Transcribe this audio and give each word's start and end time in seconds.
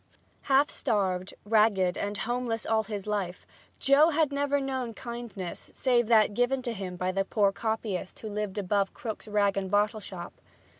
Half 0.49 0.71
starved, 0.71 1.35
ragged 1.45 1.95
and 1.95 2.17
homeless 2.17 2.65
all 2.65 2.85
his 2.85 3.05
life, 3.05 3.45
Joe 3.77 4.09
had 4.09 4.31
never 4.31 4.59
known 4.59 4.95
kindness 4.95 5.69
save 5.75 6.07
that 6.07 6.33
given 6.33 6.63
to 6.63 6.73
him 6.73 6.95
by 6.95 7.11
the 7.11 7.23
poor 7.23 7.51
copyist 7.51 8.19
who 8.21 8.29
had 8.29 8.33
lived 8.35 8.57
above 8.57 8.95
Krook's 8.95 9.27
rag 9.27 9.57
and 9.57 9.69
bottle 9.69 9.99
shop. 9.99 10.33